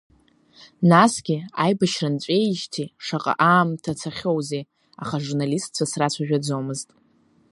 [0.89, 4.63] Насгьы аибашьра нҵәеижьҭеи шаҟа аамҭа цахьоузеи,
[5.01, 6.89] аха ажурналистцәа срацәажәаӡомызт.